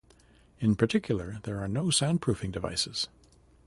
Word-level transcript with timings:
In 0.57 0.73
particular, 0.75 1.37
there 1.43 1.59
are 1.59 1.67
no 1.67 1.89
soundproofing 1.89 2.51
devices. 2.51 3.07